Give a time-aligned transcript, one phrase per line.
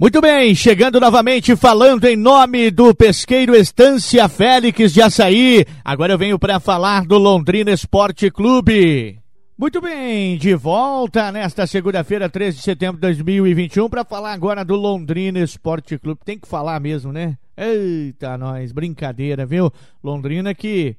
[0.00, 5.62] Muito bem, chegando novamente falando em nome do pesqueiro Estância Félix de Açaí.
[5.84, 9.20] Agora eu venho para falar do Londrina Esporte Clube.
[9.58, 14.74] Muito bem, de volta nesta segunda-feira, 13 de setembro de 2021, para falar agora do
[14.74, 16.22] Londrina Esporte Clube.
[16.24, 17.36] Tem que falar mesmo, né?
[17.54, 19.70] Eita, nós, brincadeira, viu?
[20.02, 20.96] Londrina que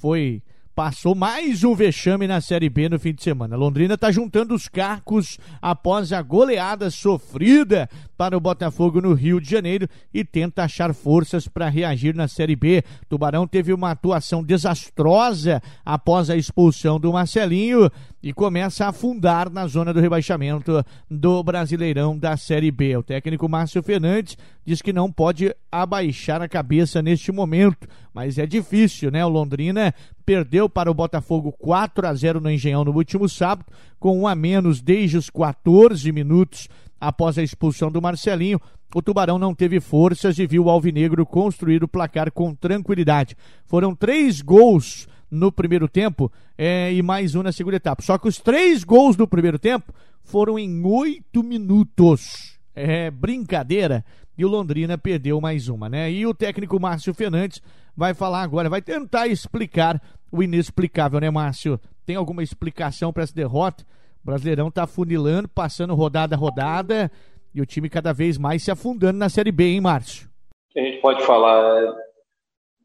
[0.00, 0.40] foi
[0.74, 3.56] passou mais um vexame na Série B no fim de semana.
[3.56, 9.48] Londrina está juntando os carcos após a goleada sofrida para o Botafogo no Rio de
[9.48, 12.82] Janeiro e tenta achar forças para reagir na Série B.
[13.08, 17.88] Tubarão teve uma atuação desastrosa após a expulsão do Marcelinho
[18.24, 22.96] e começa a afundar na zona do rebaixamento do Brasileirão da Série B.
[22.96, 28.46] O técnico Márcio Fernandes diz que não pode abaixar a cabeça neste momento, mas é
[28.46, 29.22] difícil, né?
[29.26, 33.66] O Londrina perdeu para o Botafogo 4 a 0 no Engenhão no último sábado,
[34.00, 36.66] com um a menos desde os 14 minutos
[36.98, 38.58] após a expulsão do Marcelinho.
[38.94, 43.36] O Tubarão não teve forças e viu o Alvinegro construir o placar com tranquilidade.
[43.66, 48.02] Foram três gols no primeiro tempo é, e mais um na segunda etapa.
[48.02, 52.58] Só que os três gols do primeiro tempo foram em oito minutos.
[52.74, 54.04] É brincadeira.
[54.36, 56.10] E o Londrina perdeu mais uma, né?
[56.10, 57.62] E o técnico Márcio Fernandes
[57.96, 61.78] vai falar agora, vai tentar explicar o inexplicável, né, Márcio?
[62.04, 63.84] Tem alguma explicação para essa derrota?
[64.22, 67.10] O Brasileirão tá funilando, passando rodada a rodada
[67.54, 70.28] e o time cada vez mais se afundando na Série B, hein, Márcio?
[70.76, 71.94] A gente pode falar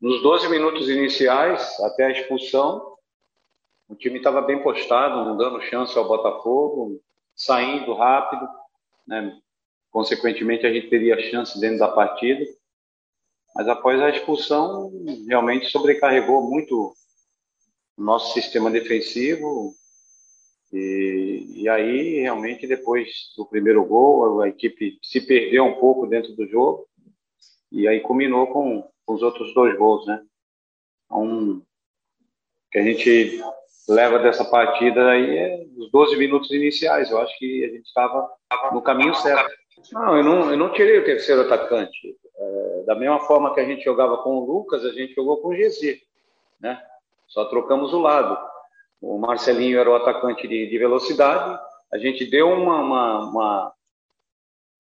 [0.02, 2.96] nos 12 minutos iniciais, até a expulsão,
[3.88, 7.02] o time estava bem postado, não dando chance ao Botafogo,
[7.36, 8.48] saindo rápido,
[9.06, 9.38] né?
[9.92, 12.46] consequentemente a gente teria chance dentro da partida.
[13.56, 14.92] Mas após a expulsão,
[15.28, 16.94] realmente sobrecarregou muito
[17.98, 19.74] o nosso sistema defensivo.
[20.72, 26.34] E, e aí, realmente, depois do primeiro gol, a equipe se perdeu um pouco dentro
[26.36, 26.88] do jogo.
[27.72, 30.22] E aí culminou com os outros dois gols, né?
[31.06, 31.62] Então,
[32.72, 33.42] que a gente
[33.88, 37.10] leva dessa partida aí é os 12 minutos iniciais.
[37.10, 38.30] Eu acho que a gente estava
[38.72, 39.50] no caminho certo.
[39.92, 42.16] Não, eu não, eu não tirei o terceiro atacante.
[42.38, 45.50] É, da mesma forma que a gente jogava com o Lucas, a gente jogou com
[45.50, 46.02] o GC,
[46.60, 46.82] né?
[47.28, 48.38] Só trocamos o lado.
[49.02, 51.60] O Marcelinho era o atacante de, de velocidade.
[51.92, 53.74] A gente deu uma, uma, uma,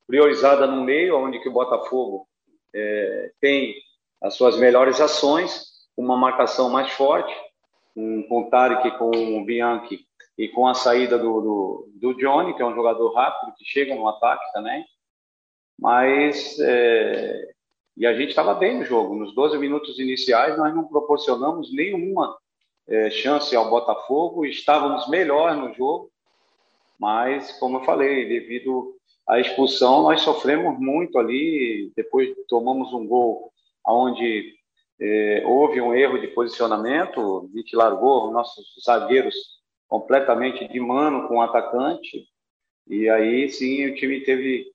[0.05, 2.27] priorizada no meio, onde que o Botafogo
[2.73, 3.75] é, tem
[4.21, 5.65] as suas melhores ações,
[5.95, 7.33] uma marcação mais forte,
[7.93, 8.49] com, com
[8.97, 10.05] com o Bianchi
[10.37, 13.93] e com a saída do, do, do, Johnny, que é um jogador rápido, que chega
[13.95, 14.85] no ataque também.
[15.77, 17.51] Mas, é,
[17.97, 19.15] e a gente estava bem no jogo.
[19.15, 22.37] Nos 12 minutos iniciais, nós não proporcionamos nenhuma
[22.87, 26.09] é, chance ao Botafogo, estávamos melhor no jogo,
[26.99, 28.95] mas, como eu falei, devido
[29.27, 31.91] à expulsão, nós sofremos muito ali.
[31.95, 33.51] Depois tomamos um gol
[33.85, 34.53] onde
[34.99, 39.35] é, houve um erro de posicionamento, gente largou nossos zagueiros
[39.87, 42.25] completamente de mano com o atacante,
[42.87, 44.65] e aí sim o time teve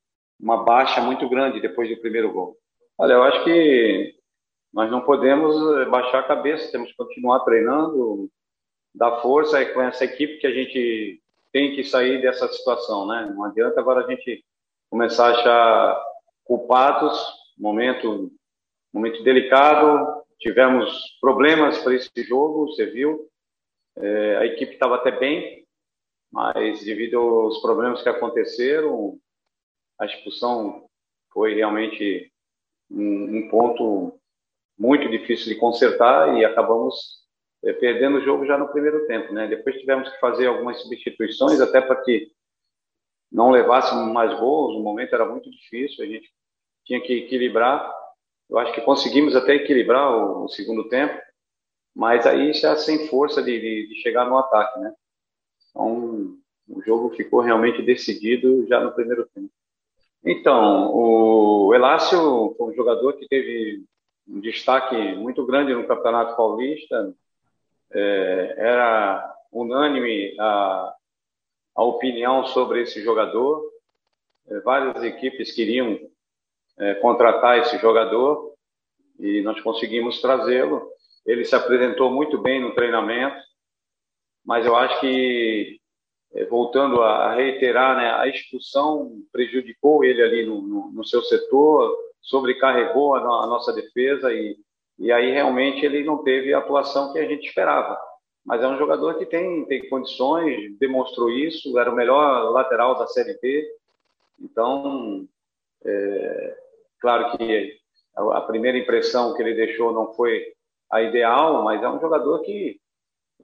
[0.41, 2.56] uma baixa muito grande depois do primeiro gol.
[2.98, 4.14] Olha, eu acho que
[4.72, 8.28] nós não podemos é, baixar a cabeça, temos que continuar treinando,
[8.94, 11.20] dar força com essa equipe que a gente
[11.53, 13.32] tem que sair dessa situação, né?
[13.34, 14.44] Não adianta agora a gente
[14.91, 16.04] começar a achar
[16.44, 17.16] culpados,
[17.56, 18.32] momento
[18.94, 23.28] momento delicado, tivemos problemas para esse jogo, você viu.
[23.97, 25.66] É, a equipe estava até bem,
[26.32, 29.19] mas devido aos problemas que aconteceram,
[29.99, 30.88] a expulsão
[31.32, 32.32] foi realmente
[32.91, 34.21] um, um ponto
[34.78, 37.25] muito difícil de consertar e acabamos
[37.65, 39.49] é, perdendo o jogo já no primeiro tempo, né?
[39.49, 42.31] Depois tivemos que fazer algumas substituições até para que
[43.31, 44.76] não levássemos mais gols.
[44.76, 46.31] O momento era muito difícil, a gente
[46.84, 48.03] tinha que equilibrar
[48.50, 51.19] eu acho que conseguimos até equilibrar o, o segundo tempo,
[51.94, 54.93] mas aí já sem força de, de, de, chegar no ataque, né?
[55.71, 56.37] Então,
[56.69, 59.50] o jogo ficou realmente decidido já no primeiro tempo.
[60.25, 63.85] Então, o Elácio foi um jogador que teve
[64.26, 67.14] um destaque muito grande no Campeonato Paulista.
[67.93, 70.94] É, era unânime a,
[71.76, 73.62] a opinião sobre esse jogador.
[74.49, 75.99] É, várias equipes queriam
[76.79, 78.53] é, contratar esse jogador
[79.19, 80.88] e nós conseguimos trazê-lo.
[81.26, 83.37] Ele se apresentou muito bem no treinamento,
[84.44, 85.79] mas eu acho que,
[86.35, 91.97] é, voltando a reiterar, né, a expulsão prejudicou ele ali no, no, no seu setor,
[92.21, 94.56] sobrecarregou a, a nossa defesa e,
[94.99, 97.99] e aí realmente ele não teve a atuação que a gente esperava.
[98.44, 103.06] Mas é um jogador que tem, tem condições, demonstrou isso, era o melhor lateral da
[103.06, 103.67] Série B.
[104.38, 105.27] Então,
[105.82, 106.63] é,
[107.05, 107.79] Claro que
[108.17, 110.43] a primeira impressão que ele deixou não foi
[110.91, 112.81] a ideal, mas é um jogador que,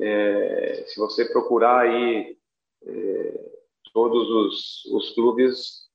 [0.00, 2.38] é, se você procurar aí
[2.86, 3.50] é,
[3.92, 5.90] todos os, os clubes,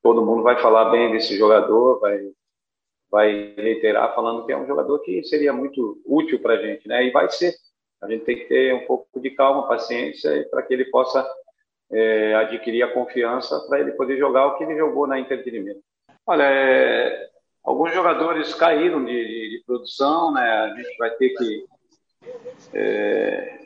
[0.00, 2.20] todo mundo vai falar bem desse jogador, vai,
[3.10, 7.04] vai reiterar falando que é um jogador que seria muito útil para a gente, né?
[7.04, 7.52] E vai ser.
[8.00, 11.28] A gente tem que ter um pouco de calma, paciência, para que ele possa
[11.90, 15.50] é, adquirir a confiança para ele poder jogar o que ele jogou na Inter de
[15.50, 15.80] Limeira.
[16.26, 17.28] Olha, é,
[17.62, 20.42] alguns jogadores caíram de, de, de, produção, né?
[20.42, 21.64] A gente vai ter que
[22.74, 23.60] é,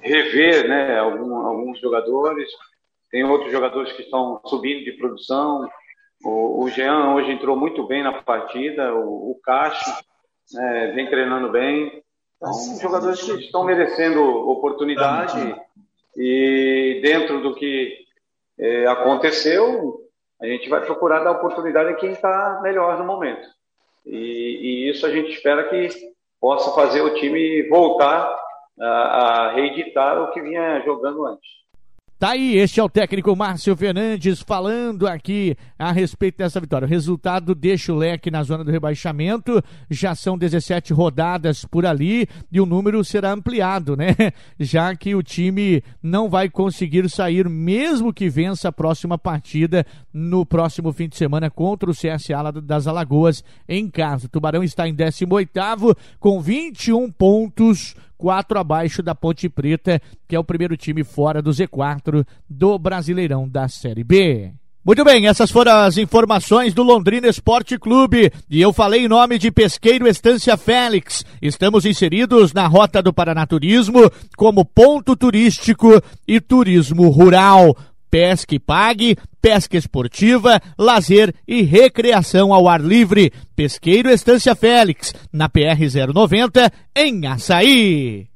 [0.00, 0.98] rever, né?
[0.98, 2.50] Algum, alguns jogadores.
[3.10, 5.68] Tem outros jogadores que estão subindo de produção.
[6.24, 8.94] O, o Jean hoje entrou muito bem na partida.
[8.94, 10.00] O, o Caixa
[10.54, 12.02] né, vem treinando bem.
[12.36, 15.54] Então, jogadores que estão merecendo oportunidade
[16.16, 18.06] e dentro do que
[18.58, 20.07] é, aconteceu,
[20.40, 23.46] a gente vai procurar dar oportunidade a quem está melhor no momento.
[24.06, 24.16] E,
[24.86, 25.88] e, isso a gente espera que
[26.40, 28.38] possa fazer o time voltar
[28.80, 31.48] a, a reeditar o que vinha jogando antes.
[32.18, 36.84] Tá aí, este é o técnico Márcio Fernandes falando aqui a respeito dessa vitória.
[36.84, 42.26] O resultado deixa o leque na zona do rebaixamento, já são 17 rodadas por ali
[42.50, 44.16] e o número será ampliado, né?
[44.58, 50.44] Já que o time não vai conseguir sair, mesmo que vença a próxima partida no
[50.44, 54.26] próximo fim de semana contra o CSA das Alagoas em casa.
[54.26, 60.38] O Tubarão está em 18 com 21 pontos quatro abaixo da Ponte Preta, que é
[60.38, 64.52] o primeiro time fora do Z4 do Brasileirão da Série B.
[64.84, 68.32] Muito bem, essas foram as informações do Londrina Esporte Clube.
[68.48, 71.24] E eu falei em nome de Pesqueiro Estância Félix.
[71.42, 77.76] Estamos inseridos na Rota do Paranaturismo como ponto turístico e turismo rural.
[78.10, 83.32] Pesca e pague, pesca esportiva, lazer e recreação ao ar livre.
[83.54, 85.78] Pesqueiro Estância Félix, na PR
[86.14, 88.28] 090, em Açaí.